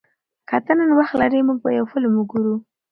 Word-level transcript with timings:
که 0.49 0.57
ته 0.65 0.71
نن 0.79 0.91
وخت 0.99 1.13
لرې، 1.21 1.39
موږ 1.47 1.57
به 1.63 1.69
یو 1.77 1.85
فلم 1.91 2.13
وګورو. 2.17 2.55